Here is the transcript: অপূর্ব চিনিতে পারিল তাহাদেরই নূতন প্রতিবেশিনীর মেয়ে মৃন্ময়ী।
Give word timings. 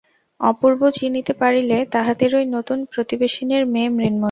অপূর্ব 0.39 0.81
চিনিতে 0.99 1.33
পারিল 1.41 1.71
তাহাদেরই 1.91 2.45
নূতন 2.53 2.79
প্রতিবেশিনীর 2.91 3.63
মেয়ে 3.73 3.89
মৃন্ময়ী। 3.89 4.19